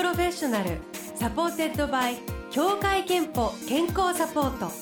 [0.00, 0.78] Professional
[1.14, 2.16] supported by
[2.50, 4.72] 協会けんぽ健康サポート。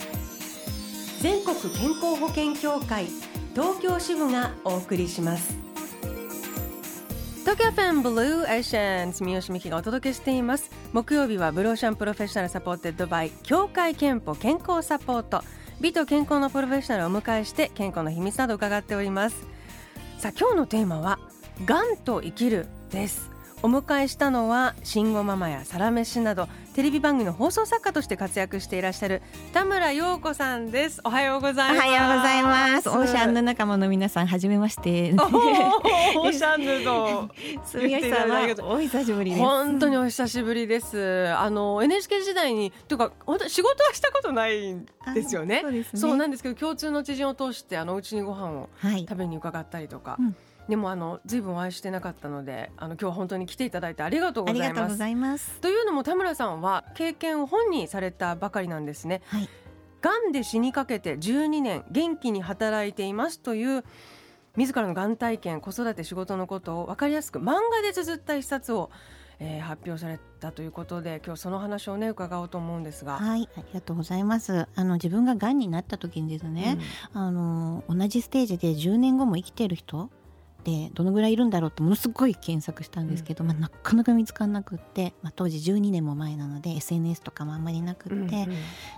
[1.20, 3.06] 全国健康保険協会
[3.52, 5.56] 東京支部がお送りします。
[7.40, 10.70] 東京 FM Blue Ocean 住吉美紀がお届けしています。
[10.92, 15.42] 木曜日は Blue Ocean Professional supported by 協会けんぽ健康サポート。
[15.80, 19.48] 美と健康のプロフェッショナルをお迎えして健康の秘密など伺っております。
[20.18, 21.18] さあ今日のテーマは
[21.64, 23.36] がんと生きるです。
[23.60, 29.20] お迎えしたのは慎吾ママやサラメシなどテレビ番組の放送作家として活躍していらっしゃる
[29.52, 31.00] 田村陽子さんです。
[31.02, 31.88] おはようございます。
[31.88, 32.88] おはようございます。
[32.88, 35.12] オーシャンヌ仲間の皆さんはじめまして。
[35.18, 37.28] オーシャンヌの
[37.66, 39.42] 住吉さんはお久しぶりです。
[39.42, 41.28] 本当にお久しぶりです。
[41.36, 45.64] あの NHK 時代にというか本当仕事はしたことないんですよね。
[45.96, 46.18] そうね。
[46.18, 49.00] なんですけど共通の知人を通してあのうちにご飯をはい。
[49.00, 50.36] 食べに伺ったりとか、うん
[50.68, 59.22] でもあのずいぶんお会いしてなかったのであの今日は本当に来ていただいてありがとうありがとうごございますというのも田村さんは経験を本にされたばかりなんですね。
[59.26, 59.48] はい
[60.00, 63.84] がんで死にかけて12年元気に働いていますという
[64.56, 68.90] 自らのがん体験子育て仕事のことを分かりやすく漫画で綴った一冊を、
[69.40, 73.18] えー発表されたということで今日その話をね伺おうと思うんですが。
[73.18, 76.78] はいありがとうございますあの自分が癌になった時にですね、
[77.12, 80.10] あの同じステージで10年後も生きてる人
[80.68, 88.28] でどのぐらいいるんだろうってものすごい検索したんですけど、まあ、なかなか見つからなくって、まあ、当時12年も前なので SNS とかもあんまりなくって、うんうん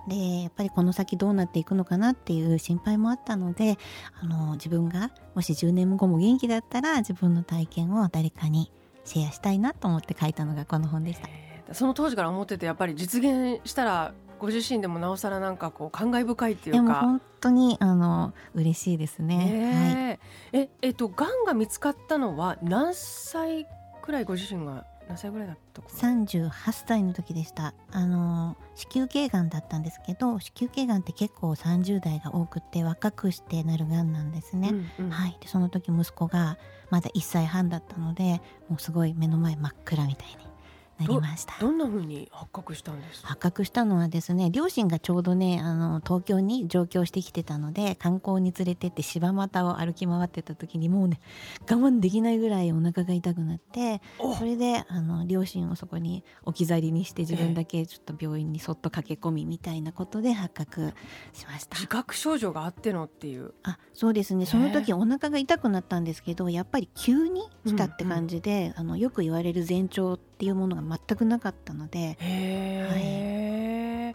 [0.09, 3.79] でやっぱりこの先どうなっていくのかなっていう心配もあったので
[4.21, 8.73] あの自分がもし10年後も元気だったら自分の体験を誰かに
[9.05, 11.29] シェアしたいなと思って書いたのがこの本でした。
[11.29, 16.95] えーその当時から思っててやっぱり実現したらご自身でもなおさらなんかこう感慨深いっていうか。
[16.95, 19.37] 本当にあの嬉しいですね。
[19.37, 19.47] はい。
[19.49, 20.21] ね
[20.53, 23.67] えええっとがんが見つかったのは何歳
[24.03, 26.51] くらいご自身が何歳ぐらいだったか38
[26.87, 27.75] 歳の時でした。
[27.93, 35.11] あの子宮頸がんだったんですけど子宮頸がんって結構30代が多くて若くしてなるがんなんですね、うんうん。
[35.11, 35.37] はい。
[35.41, 36.57] でその時息子が
[36.89, 40.50] まだ1歳半だったのでもうすごい目の前真っ暗みたいに
[41.01, 41.55] なりました。
[41.61, 43.23] どんな風に発覚したんです？
[43.23, 43.29] か。
[43.29, 51.21] 発覚したのはですね両親がちょうどねあの東京に上京してきてたので観光に連れてって柴又を歩き回ってた時にもうね
[51.63, 54.35] 我慢できないぐらいお腹が痛くなってお。
[54.35, 60.93] それであの両親をそこに置き去りにして自分だけちょっと病院にそっと駆け込みみたいなことで発覚
[61.33, 61.77] しました。
[61.77, 63.55] 自覚症状があってのっていう。
[63.63, 64.47] あそうですね。
[64.47, 74.15] その時お腹が痛くなったんですけどやっぱり急に来たって感じで、あのよく言われる前兆っていうものが全くなかったのでへ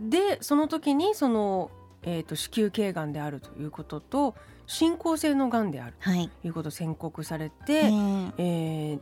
[0.00, 1.70] でその時にその、
[2.02, 4.34] えー、と子宮頸がんであるということと
[4.66, 8.94] 進行性のがんであるはい、ということを宣告されえて、ーえ。
[8.94, 9.00] ー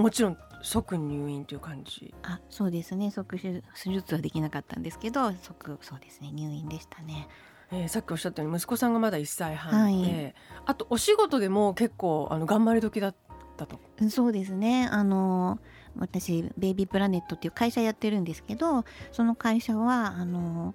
[0.00, 2.14] もちろん即入院という感じ。
[2.22, 3.10] あそうですね。
[3.10, 6.30] 即手手術はできなかったんですけど即そうですね。
[6.32, 7.28] 入院でしたね。
[7.72, 10.34] えーさっきおっしゃったように息子さんがまだ1歳半で、はい。
[10.66, 13.14] あとお仕事でも結構あの頑張り時だっ
[13.56, 13.80] たと。
[14.10, 14.88] そうですね。
[14.90, 15.58] あの
[15.98, 20.74] 私ベイビープラネットっていう会社やってるんですけどその会社はあの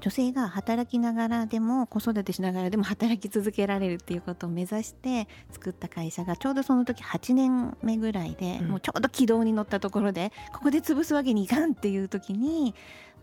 [0.00, 12.74] 女性が働きながらでも子育てしながらでも働き続けられるっていうことを目指して作った会社がちょうどその時8年目ぐらいで、うんもうちょうど軌道に乗ったところでここで潰すわけにいかんっていう時に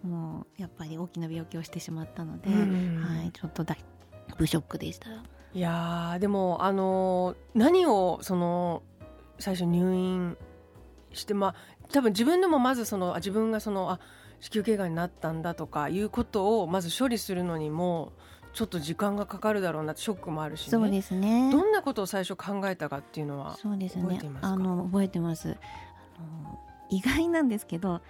[0.03, 3.77] もうやっぱり大きな病気をしてしまったので、うんはい、ちょっとだい
[4.37, 5.09] ぶショックでした。
[5.53, 8.83] いやーでもあのー何をその
[9.39, 10.37] 最初入院
[11.15, 11.55] してまあ
[11.91, 13.99] 多分自分でもまずそのあ自分がそのあ
[14.39, 18.11] 子宮頸がんになったんだとかいうことをまず処理するのにも
[18.53, 21.51] ちょっと時間がかかるだろうなショックもあるし、ね、そうですね。
[21.51, 24.03] どんなことを最初考えたかっていうのはそうですね。
[24.03, 24.47] 覚えていますか？
[24.49, 25.49] あの覚えてます。
[25.49, 26.59] あの
[26.89, 28.01] 意外なんですけど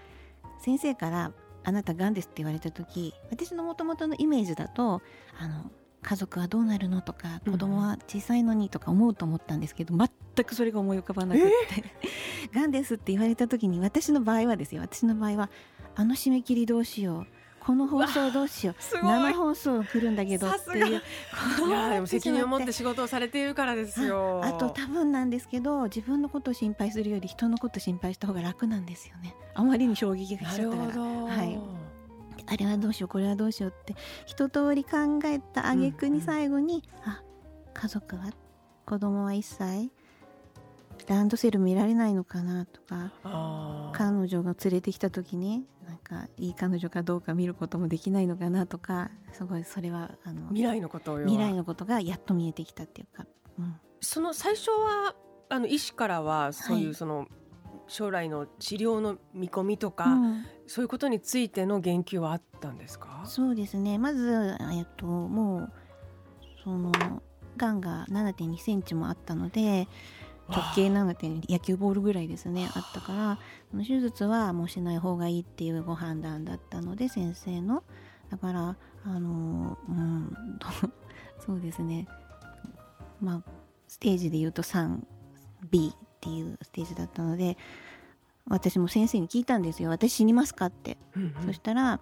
[0.61, 1.31] 先生から
[1.63, 5.01] 「あなたがんです」って言われた時私のもともとのイメージだと
[5.39, 5.71] あの
[6.05, 11.83] 家族はどうなるのとかうん子供は小さいのにとか思うと思ったんですけど、全くそれが思い浮かばなくって
[12.53, 14.81] 「がんです」って言われた時に私の場合はですよ。
[14.81, 15.49] 私の場合は
[15.95, 17.27] あの締め切りどうしよう。
[17.59, 18.95] この放送どうしよう。
[19.03, 20.87] 生放送来るんだけどっていう。
[20.87, 24.41] いやーでも責任を持って仕事をされているからですよ。
[24.43, 29.35] あと多分なんですけど自分のことを心配するより人のことを心配した方が楽なんですよね。
[29.55, 31.01] あまりに衝撃がちゃったから。
[31.01, 31.74] はい
[32.47, 33.95] あれはどうしようこれはどうしようって
[34.25, 37.21] 一通り考えた挙句に最後に、あ
[37.73, 38.31] 家族は
[38.85, 39.91] 子供は1歳
[41.07, 43.11] ランドセル見られないのかなとか
[43.93, 53.25] 彼女が連れてきた時になんかいい彼女かどうか見ることもできないのかなとかすごいそれはあの未来のこと未来のことがやっと見えてきたっていうか、
[53.59, 55.15] うん、その最初は
[55.49, 56.91] あの医師からはそういはい。
[56.91, 57.27] うその、
[57.87, 60.45] 将来の治療の見込みとか、うん。
[60.67, 63.21] そういうことについての言及はあったんですか？
[63.25, 63.97] そうですね。
[63.97, 65.71] まず、えっと、もう
[66.63, 66.91] その
[67.57, 69.87] がんが7 2センチもあったので
[70.49, 73.39] 直径7 2野球ボールぐらいですねあったから
[73.71, 77.83] その手術はもうしない方がいいっていうご判断だったので先生の。
[78.31, 80.33] だからあのうん
[81.45, 82.07] そうですね。
[83.21, 83.43] まあ
[83.87, 85.93] ステージで言うと 3B
[86.25, 87.55] っていうステージだったので
[88.49, 89.89] 私も先生に聞いたんですよ。
[89.89, 90.97] 私死にますかって。
[91.15, 91.47] うんうん。
[91.47, 91.99] そしたら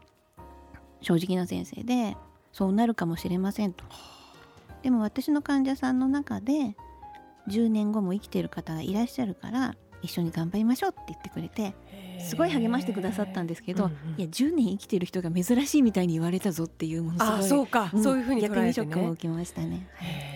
[1.02, 2.18] 正直な先生で
[2.52, 3.86] そうなるかもしれませんと。
[4.81, 6.75] でも私の患者さんの中で
[7.48, 11.74] 10年後も生きてる方がいらっしゃるから一緒に頑張りましょうって言ってくれて
[12.20, 19.88] すごい励ましてくださったんですけど、うんうんいや10年生きてる人が珍しいみたいに言われたぞっていうものすごいあそうか、んそういうふうに捉逆にショックも受けましたね。
[20.00, 20.33] へー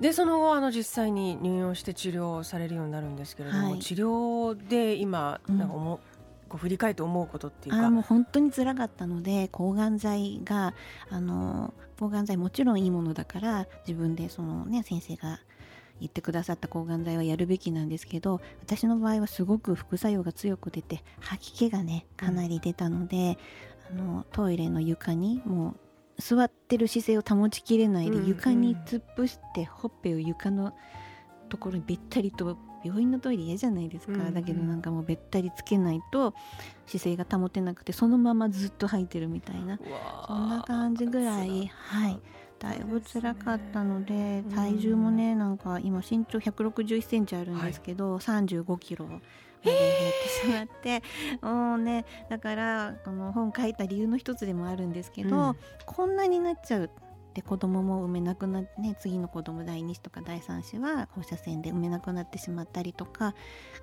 [0.00, 3.78] でその後あの実際に入院をして治療されるようになるんですけれども、はい。
[3.80, 5.58] 治療で今うん。
[5.58, 5.98] なんか思う、
[6.48, 7.80] こう振り返って思うことっていうか。
[7.80, 10.74] あーもう本当に辛かったので抗がん剤が
[11.10, 15.40] あの抗がん剤もちろんいいものだから自分でそのね先生が
[16.00, 23.38] 言ってくださった抗がん剤はやるべきなんですけど私の場合はすごく副作用が強く出て吐き気がねかなり出たので、
[23.90, 25.76] あのトイレの床にもう
[26.18, 30.74] 座ってる姿勢を保ちきれないでうん床に突っ伏してほっぺを床の
[31.48, 36.34] ところにべったりと病院のトイレ嫌じゃないですか、うんうんだけどなんかもうべったりつけないと
[36.86, 39.78] 姿勢が保てなくてそのままずっと吐いてるみたいな。
[40.26, 42.20] そんな感じぐらいはい。
[42.58, 49.08] だいぶ辛かったのでうん体重もねなんか今身長1 6 1センチあるんですけど、3 5キロ
[49.64, 51.02] まで減ってしまって、
[51.42, 55.56] もうねだからこの本書いた理由の一つでもあるんですけど、うん。
[55.86, 56.90] こんなになっちゃう
[57.34, 63.34] で子供も産めなくなってね次の子供第2子とか第3子は放射線で産めなくなってしまったりとか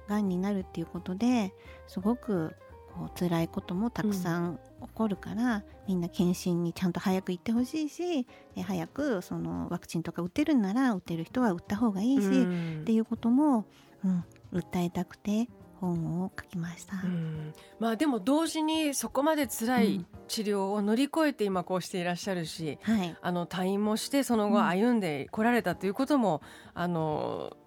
[0.08, 1.54] がんになるっていうことで
[1.88, 2.56] すごく
[2.96, 12.80] こう辛いこともたくさん起こるから、みんな検診にちゃんと早く行ってほしいしえ早くそのワクチンとか打てるんなら打てる人は打った方がいいし、うん。
[12.82, 13.66] っていうことも、
[14.04, 15.48] うん、訴えたくて
[15.82, 16.96] 本を書きました。
[17.04, 17.54] うん。
[17.80, 20.06] まあでも同時にそこまで辛いうん。
[20.28, 24.66] 治療を乗り越えて今こうしていらっしゃるし、はい、あの退院もしてその後うん。
[24.66, 26.42] 歩んでこられたということも、
[26.74, 27.58] あの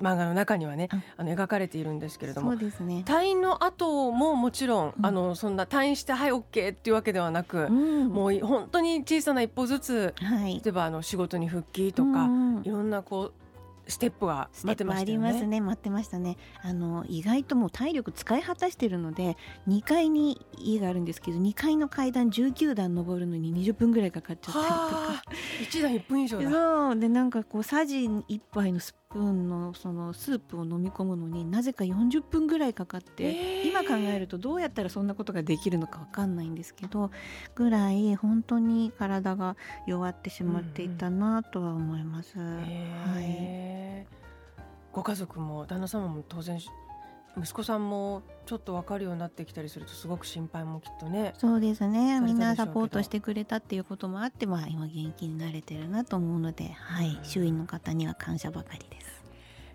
[0.00, 1.02] 漫画の中にはね、うん。
[1.16, 3.02] あの描かれているんですけれどそもうですね。
[3.06, 5.06] 退院の後ももちろん、うん。
[5.06, 8.08] あのそんな退院してはい OK っていうわけではなく、うん。
[8.08, 12.62] もう本当に小さな一歩ずつはい、例えばあの仕事に復帰とか、うんうん。
[12.64, 13.43] いろんなこう
[13.86, 15.32] ステップがス待ってましたよね。
[15.32, 15.60] ますね。
[15.60, 16.36] 待ってましたね。
[16.62, 19.36] あの意外ともう体力使い果たしてるので
[19.68, 24.76] 2階に家があるんですけど2階の階段19段登るのに20分ぐらいかかっちゃったりとか。
[24.76, 25.22] はあ、
[25.62, 26.50] 一段一分以上だ。
[26.50, 26.96] そう。
[26.98, 33.68] でなんかこうさじ1杯のスプーンのそのスープを飲み込むのになぜか40分ぐらいかかって、えー。
[33.68, 37.12] 今考えるとどうやったらそんなことができるのかわかんないんですけど
[37.54, 39.56] ぐらい本当に体が
[39.86, 42.38] 弱ってしまっていたなとは思います。
[42.38, 42.64] はい。
[43.22, 44.14] へー。
[44.92, 46.58] ご家族も旦那様も当然
[47.36, 51.34] 息子さんもちょっと分かるようになってきたりするとすごく心配もきっとね。
[51.38, 59.24] そうですねみんなサポートしてくれたっていうこともあって、まあ、今元気になれてるなと思うので、はいうん、周囲の方には感謝ばかりです。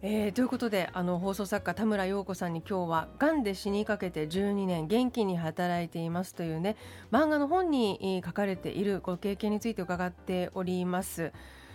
[0.02, 6.78] えーということであの放送作家田村陽子さんに今日は「がんで死にかけて12年元気に働いています」というね
[7.12, 11.34] 漫画の本にえー書かれているご経験について伺っております。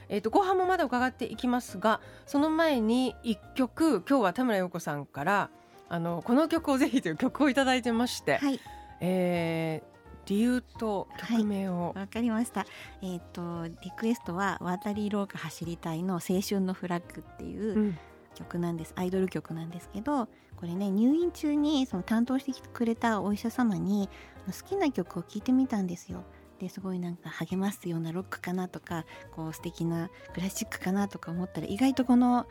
[0.08, 5.50] えー、と後半もまだ伺っていきますがその前に一曲今日は田村陽子さんから
[5.88, 8.60] あのこの曲をぜひという曲をいただいてまして、はい
[9.00, 9.94] えー
[10.26, 12.66] 理由と曲名を、わかりました。
[13.02, 17.98] えっ、とリクエストは渡り廊下走りたいの青春のフラッグっていううん
[18.34, 18.92] 曲なんです。
[18.96, 20.26] アイドル曲なんですけど、
[20.56, 24.08] これね入院中にその担当してくれたお医者様に
[24.46, 26.24] 好きな曲を聴いてみたんですよ。
[26.58, 32.46] ですごいなんか励ますようなロックかなとかこう素敵なクラシックかなとか思ったら意外とこの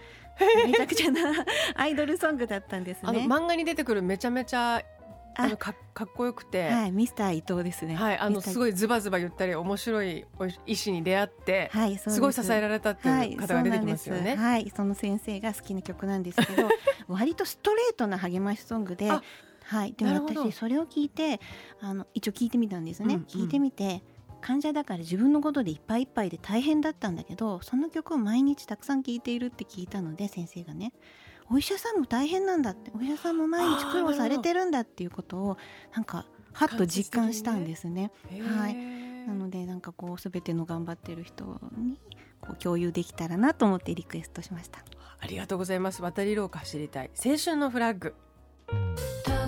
[0.66, 1.22] めちゃくちゃな
[1.76, 3.26] アイドルソングだったんですあのね。
[3.26, 4.84] 漫画に出てくるめちゃめちゃあ
[5.36, 7.96] あのかかっこよくて、はい、ミスター伊藤ですね。
[7.96, 14.36] はい、あのすごいズバズバ言ったり面白いお医師に出会って、はい、そうですごい支えられたっていう方が出てきますよね。
[14.36, 16.70] はい、そはい、その先生が好きな曲なんですけど
[17.08, 19.24] 割とストレートな励ましソングであ
[19.64, 21.40] はい、で私それを聞いて
[21.80, 23.26] あの一応聞いてみたんですね、うんうん。
[23.26, 24.04] 聞いてみて
[24.42, 30.94] 患者だから自分のことでいっぱいいっぱいで大変だったんだけどその曲を毎日たくさん聴いているって聞いたので先生がね
[31.50, 35.58] お医者さんも大変なんだってお医者さんも毎日苦労されてるんだっていうことを
[35.94, 38.12] なんかはっと実感したんですね。
[38.30, 38.58] へー。
[38.58, 38.76] はい。
[39.28, 42.00] なのでなんかこう全ての頑張ってる人に
[42.42, 44.80] こう共有できたらなと思ってリクエストしました。
[44.80, 46.02] あありがとうございます。
[46.02, 47.10] 渡り廊下走りたい。
[47.16, 48.14] 青春のフラッグ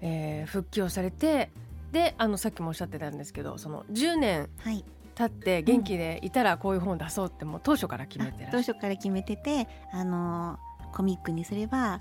[0.00, 1.50] えー復帰をされて
[1.92, 4.84] であのさっきもおっしゃってたんですけどその10年はい。
[5.16, 10.58] 経って元気でいたらこういう本を出そうってもう当初から決めて当初から決めててあの
[10.92, 12.00] コミックにすれば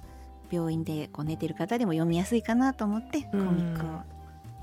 [0.49, 3.99] 病院でこう寝てる方でも読みやすいかなと思ってコミックを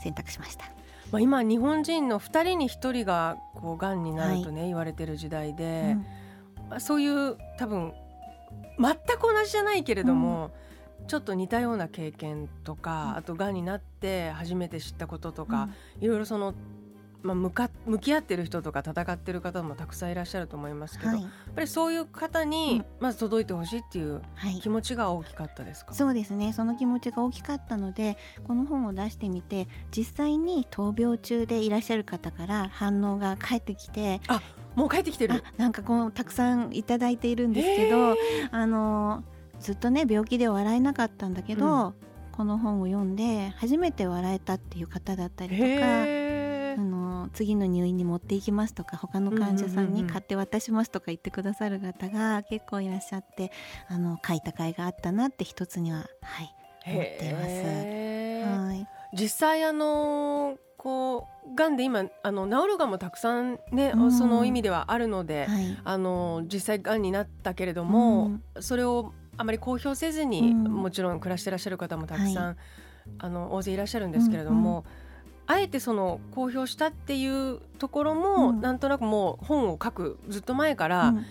[0.03, 0.76] 選択しました。
[1.13, 5.97] まあ、今日本人の2人に1人がこうがんになるとね、言われてる時代で、
[6.69, 7.93] まあ、そういう多分
[8.79, 10.51] 全く同じじゃないけれども、
[11.07, 15.69] ちょっと似たような経験とか、あとがんになって初めて知ったこととか、
[16.01, 16.55] いろいろその、
[17.27, 21.23] まあ、向か向き合ってる人とか戦ってる方もたくさんいらっしゃると思いますけど、はい。
[21.23, 24.61] やっぱりそういう方にまず届いてほしいっていうはい。
[24.61, 26.53] 気持ちが大きかったですか、そうですね。
[26.53, 28.17] その気持ちが大きかったので
[28.47, 34.21] この本を出してみて実際に闘病中でいらっしゃる方から反応が返ってきて
[34.77, 38.15] もう帰ってきてあるなんかこうたくさんいただいているんですけど、
[38.53, 39.25] あの
[39.59, 41.95] ずっとね病気で笑えなかったんだけど、う
[42.37, 46.26] この本を読んで初めて笑えたっていう方だったりとか。
[47.33, 50.07] 次の入院に持っていきますとか他の患者さんうんうんうんうん。
[50.07, 53.53] に買って渡しますとか言ってくださる方が結構いらっしゃって
[53.89, 56.55] あの書いた甲斐があったなって一つにははい
[56.87, 57.47] 思っています。
[58.69, 58.89] はい。
[59.17, 64.13] 実際あのこうがんで今あの治るがんもたくさんね、うん。
[64.13, 65.79] その意味ではあるので、はい。
[65.85, 70.63] あの実際がんになったけれども、それをあまり公表せずに、うん。
[70.65, 72.57] もちろん暮らしてらっしゃる方もたくさん、は
[73.19, 74.85] あの大勢いらっしゃるんですけれども、
[75.47, 78.61] あえてその公表したっていうところも、うん。
[78.61, 81.25] なんとなくもう本を書くずっと前から、うん。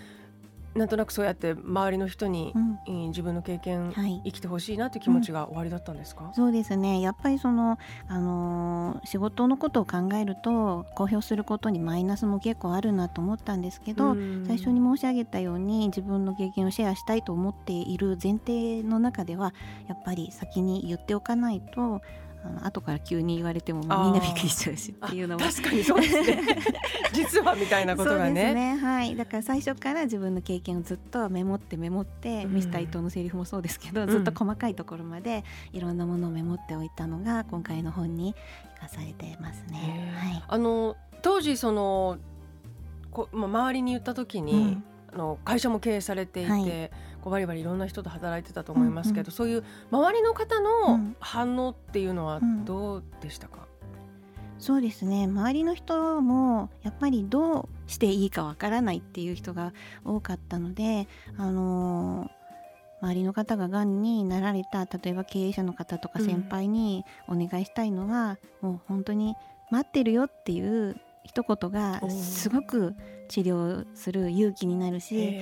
[0.76, 2.80] なんとなくそうやって周りの人にう、ん。
[2.88, 4.22] えー自分の経験、はい。
[4.26, 7.00] 生きてほしいなという気持ちが終わりだったんですか、そうですね。
[7.00, 7.78] やっぱりその、
[8.10, 14.44] あのー仕事のことを考えると公表することにマイナスも結構あるなと思ったんですけど、うん。
[14.46, 19.54] 最初に申し上げたように自分の経験をシェアしたいと思っている前提の中では
[19.88, 22.02] やっぱり先に言っておかないと
[22.46, 25.44] あの後から急に言われてももうみんなびっくりしちゃうしあっていうのも。
[25.44, 26.44] 確かにそうですね。
[27.14, 28.54] 実はみたいなことがね。
[28.54, 28.78] ね。
[28.78, 29.16] はい。
[29.16, 32.54] だから最初から自分の経験をずっとメモってメモって、うん。
[32.54, 34.10] ミスター伊藤のセリフもそうですけど、ん。
[34.10, 38.36] ずっと細かいところまでいろんなものをメモっておいたのが今回の本に
[38.76, 40.14] 生かされてますね。
[40.16, 40.44] はい。
[40.48, 42.18] あの当時その
[43.12, 44.84] こ、まあ、周りに言った時に、うん。
[45.14, 46.92] あの会社も経営されていて、はい
[47.26, 51.16] こうバリバリいろんな人と働いてたと思いますけど、うんうんそういう周りの方うのん。
[51.20, 52.64] 反応っていうのはうん。
[52.66, 53.68] どうでしたか、
[54.60, 55.24] そうですね。
[55.26, 62.30] 周りの人もやっぱりどうしていいかわからないっていう人が多かったので、あのー
[63.02, 66.26] 周りの方ががんになられた例えば経営者の方とかうん。
[66.26, 69.36] 先輩にお願いしたいのは、もう本当に
[69.70, 72.96] 待ってるよっていう一言がすごく
[73.28, 75.34] 治療する勇気になるし、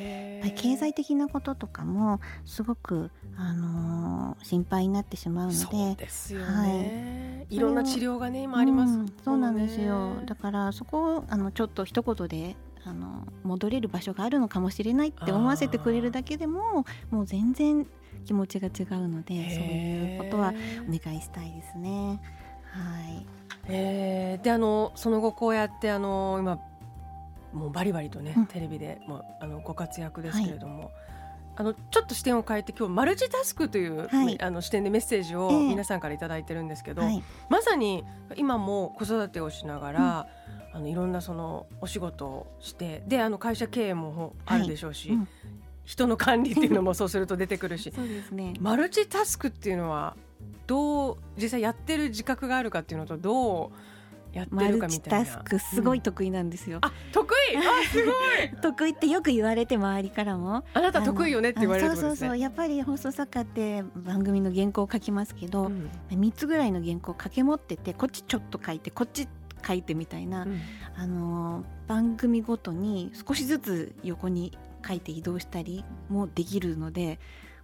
[0.56, 5.58] 経済的なこととかもすごく、あのー心配になってしまうので。
[5.58, 7.60] そうですよね、、はい。
[7.60, 10.16] ろんな治療がね今ありますうんそうなんですよ。
[10.26, 17.88] だからそこをあのちょっと一言であの戻れる場所があるのかもしれないって思わせてくれるだけでももう全然
[18.26, 20.54] 気持ちが違うのでそういうことは
[20.88, 22.22] お願いしたいですね。
[22.64, 23.26] はい
[23.68, 26.60] えーであのその後こうやってあの今
[27.54, 28.46] もうバリバリとね、うん。
[28.48, 30.92] テレビでもうあのご活躍ですけれども、
[31.56, 34.42] あのちょっと視点を変えて今日マルチタスクという、はい。
[34.42, 35.68] あの視点でメッセージをええ。
[35.70, 37.24] 皆さんから頂いてるんですけど、はい。
[37.50, 38.04] まさに
[38.36, 40.28] 今も子育てをしながら、
[40.74, 45.28] あのいろんなそのお仕事をしてであの会社経営もあるでしょうし、うん。
[45.86, 48.54] 人の管理っていうのもそうすると出てくるし そうですね。
[48.60, 50.16] マルチタスクっていうのは
[50.68, 53.72] どう実際やってる自覚があるかっていうのとどう
[54.36, 55.44] やってマるルチタかみたいな。
[55.44, 56.80] スクすごい得意なんですよ。
[56.82, 57.58] あ得意？
[57.58, 58.14] あすごい
[58.62, 60.64] 得意ってよく言われて周りからも。
[60.74, 62.38] あなた得意よねって言われるってあのそうそうそう。
[62.38, 69.28] やっぱり放送作家って番組の原稿を書きますけど、うん3つぐらいの原稿を掛け持っててこっちちょっと書いてこっち
[69.66, 70.60] 書いてみたいな、うん
[70.96, 77.20] あのー番組ごとに少しずつ横に書いて移動したりもできるので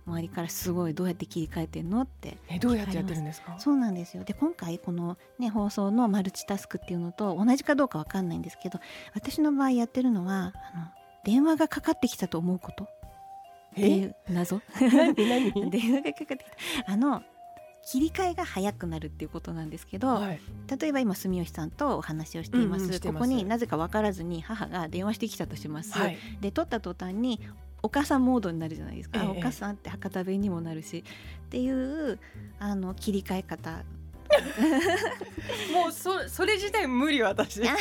[0.07, 2.01] 周りからすごいどうやって切り替えてんの？
[2.01, 3.55] ってえどうやってやってるんですか？
[3.59, 4.23] そうなんですよ。
[4.23, 8.79] で今回この、ね、放送のマルチタスクっていうのと同じかどうかわかんないんですけど
[9.13, 10.85] 私の場合やってるのはあの
[11.23, 12.83] 電話がかかってきたと思うこと。
[12.83, 12.87] っ
[13.75, 14.61] ていう謎。
[14.79, 16.91] 電話がかかってきた。
[16.91, 17.21] あの
[17.85, 20.39] 切り替えが早くなるっていうことなんですけど、はい。
[20.79, 23.01] 例えば今住吉さんとお話をしています,、うんうんます。
[23.01, 26.17] ここになぜか分からずに母が電話してきたとします、はい。
[26.41, 27.39] で取った途端に
[27.81, 29.27] お母さんモードになるじゃないですか、ええ。
[29.27, 31.03] あお母さんって博多弁にもなるし。
[31.47, 32.19] っていう
[32.59, 33.83] あの切り替え方。
[35.73, 37.61] もうそそれ自体無理私。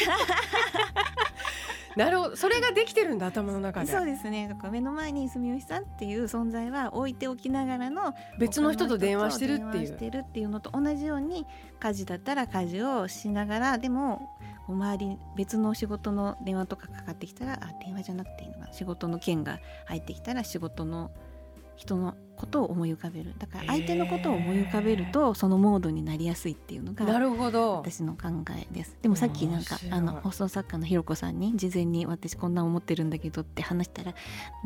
[1.96, 2.36] なるほど。
[2.36, 3.90] それができてるんだ頭の中で。
[3.90, 4.48] そうですね。
[4.48, 9.86] だから目の前に住吉さんっていう存在は置いておきながらの別の人と電話してるっていう。
[9.86, 11.44] してるっていうのと同じように
[11.80, 14.30] 家事だったら家事をしながらでも
[14.68, 18.72] お周りに別の仕事の電話とかかかってきたらあ電話じゃなくていいのかな。
[18.72, 21.10] 仕事の件が入ってきたら仕事の
[21.76, 23.34] 人のことを思い浮かべる。
[23.38, 27.76] だから相手のことを思い浮かべるとそのモードになりやすいっていうのがなるほど。
[27.76, 28.96] 私の考えです。
[29.00, 34.12] でもさっきなんかあの放送作家のひろこさんに事前に私こんなん思ってるんだけどって話したら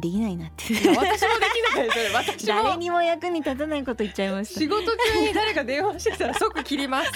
[0.01, 0.75] できないなって。
[0.75, 2.11] 私もできないそれ。
[2.15, 2.55] 私も。
[2.65, 7.13] 誰にも役に立たないこと言っちゃいまし仕事中に誰か電話してきたら即切ります。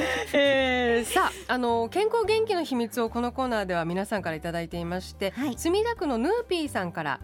[0.32, 5.58] えー、さああの健康元気の秘密をこのコーナーでは皆さんからいただいていまして、はい。
[5.58, 7.20] 墨田区のヌーピーさんから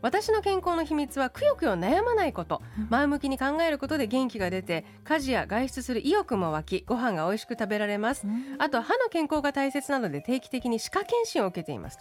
[0.00, 2.86] 私の健康の秘密はくよくよ悩まないことうん。
[2.90, 8.22] 前向きに考えることで元気が出て家事や外出する意欲も湧きご飯が美味しく食べられます。
[8.22, 8.56] た、うん。
[8.58, 11.98] あと歯の健康が大切なので定期的に歯科検診を受けています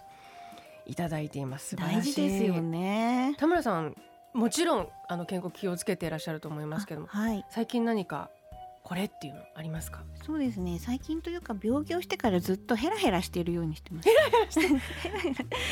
[0.86, 1.70] いただいています。
[1.70, 3.36] 素晴大らしい事ですよね。
[3.38, 3.96] 田村さん
[4.34, 7.46] もちろんあの健康気をつけていらっしゃると思いますけどもあはい。
[7.50, 8.30] 最近何か
[8.92, 10.04] これっていうのありますか？
[10.26, 10.78] そうですね。
[10.78, 14.10] 最近というか病気をしてからずっとヘラヘラしているようにしてます。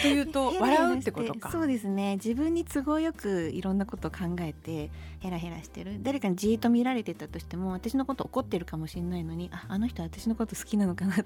[0.04, 1.52] というとヘラヘラして 笑うってことか？
[1.52, 2.16] そうですね。
[2.16, 4.90] 自分に都合よくいろんなことを考えて
[5.20, 5.98] ヘラヘラしてる。
[6.02, 11.24] 誰かにじーっと見られてたとしても私のこと怒ってるかもしれないのにああの人私のこと好きなのかなって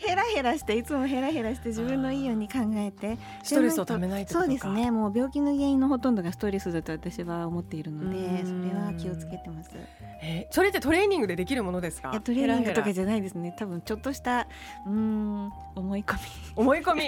[0.00, 4.40] ヘラヘラしていつもヘラヘラして自分のいいように考えてストレスをためないとか。
[4.40, 4.90] そうですね。
[4.90, 9.70] もう病気の原因のほとんどがストレスだと私は思っているのうでーそんれは気をつけてます。
[10.22, 12.10] えーそれってトレーニングでできるものですか？
[12.10, 13.54] いやトレーニングとかじゃないですね。
[13.58, 14.48] 多分ちょっとした
[14.86, 16.16] うーん思い込
[16.56, 17.02] 思い込み。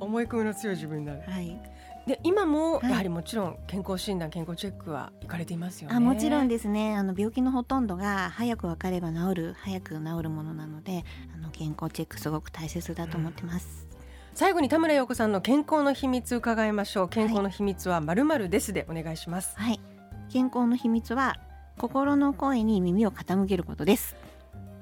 [0.00, 1.22] 思い込みの強い自分になる。
[1.26, 1.60] みはい
[2.06, 2.90] で今もはい。
[2.90, 5.96] やはりもちろん健康診断健康チェックは行かれていますよね。
[5.96, 6.96] あもちろんですね。
[6.96, 13.88] あの病気のほとんどが早く分かれば治る早く治るものなのであの健康チェックすごく大切だと思ってます、
[14.34, 17.08] 最後に田村陽子さんの健康の秘密伺いましょう。
[17.08, 19.56] 健康の秘密はまるまるですでお願いします。
[19.56, 19.80] はい。
[20.28, 21.36] 健康の秘密は
[21.78, 24.16] 心の声に耳を傾けることです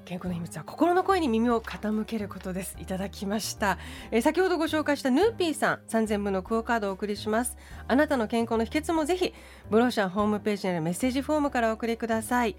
[0.04, 2.76] 健康の秘密は心の声に耳を傾けることです。
[2.78, 3.78] いただきました、
[4.10, 7.56] え先ほどご紹介したヌーピーさん3000分のクオカードをお送りします。
[7.88, 9.32] あなたの健康の秘訣もぜひ
[9.70, 12.56] ブローシャンホームページにあるメッセージフォームからお送りください。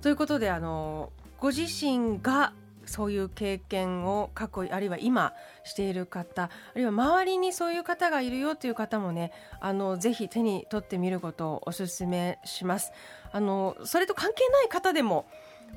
[0.00, 2.52] ということであのご自身が
[2.86, 12.92] そういう経験を過去あるいは今している方あるいは周りにそういう方がいるよという方もねあのぜひ手に取ってみることをお勧めします。
[13.32, 15.26] あのそれと関係ない方でも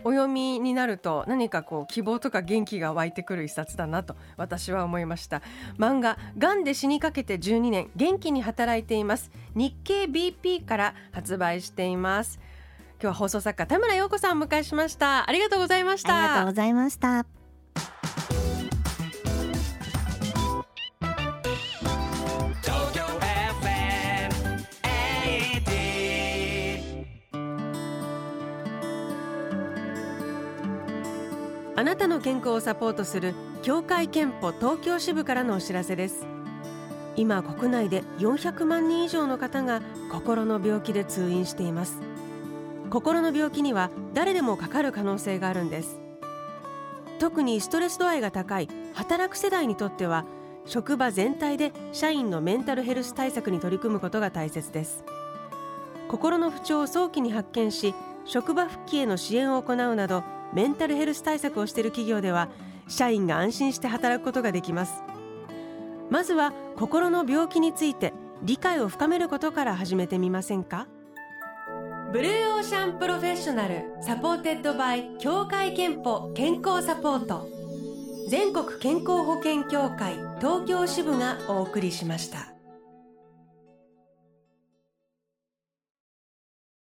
[0.04, 5.42] お読みになると何かこう希望とか元気が湧いてくる一冊だなと私は思いました。
[5.78, 12.40] 漫画「がんで死にかけて12年元気に働いています」日経 BP から発売しています。
[13.02, 15.30] 今日は放送作家田村陽子さんをお迎えしました。
[15.30, 16.18] ありがとうございました。
[16.18, 17.39] ありがとうございました。
[31.80, 36.28] あなたの健康をサポートする協会憲法東京支部からのお知らせです。
[37.16, 42.02] 今国内で400万人以上の方が心の病気で通院しています。
[42.90, 46.02] 心の病気には誰でもかかる可能性があるんです。
[47.18, 50.26] 特にストレス度合いが高い働く世代にとっては
[50.66, 55.06] 職場全体で社員のメンタルヘルス対策に取り組むことが大切です。
[56.10, 62.50] 心の不調を早期に発見し職場復帰への支援を行うなどメンタルヘルス対策をしている企業では
[62.88, 65.04] 社員が安心して働くことができます。
[66.10, 70.88] まずは心の病気について理解を深めることから始めてみませんか？
[72.12, 77.48] Blue Ocean Professional supported by 協会けんぽ健康サポート。
[78.30, 82.54] 全国健康保険協会東京支部がお送りしました。